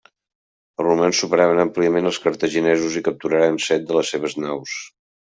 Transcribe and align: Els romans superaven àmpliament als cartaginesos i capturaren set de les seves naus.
Els 0.77 0.85
romans 0.85 1.19
superaven 1.23 1.61
àmpliament 1.63 2.11
als 2.11 2.19
cartaginesos 2.23 2.97
i 3.03 3.05
capturaren 3.09 3.61
set 3.67 3.87
de 3.91 3.97
les 3.99 4.15
seves 4.15 4.37
naus. 4.47 4.75